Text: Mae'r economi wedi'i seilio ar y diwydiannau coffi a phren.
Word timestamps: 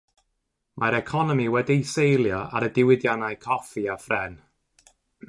Mae'r 0.83 0.95
economi 0.99 1.43
wedi'i 1.55 1.85
seilio 1.91 2.39
ar 2.61 2.67
y 2.69 2.71
diwydiannau 2.79 3.39
coffi 3.47 3.85
a 3.97 3.99
phren. 4.07 4.39